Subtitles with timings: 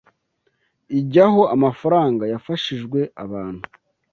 [0.99, 3.65] ijyaho amafaranga yafashishijwe abantu